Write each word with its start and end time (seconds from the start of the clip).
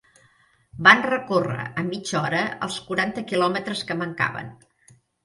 Van 0.85 1.01
recórrer 1.07 1.65
en 1.81 1.91
mitja 1.95 2.17
hora 2.29 2.39
els 2.69 2.79
quaranta 2.87 3.25
quilòmetres 3.33 3.85
que 3.91 3.99
mancaven. 4.01 4.51